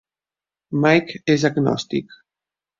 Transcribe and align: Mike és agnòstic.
Mike 0.85 1.21
és 1.37 1.47
agnòstic. 1.53 2.21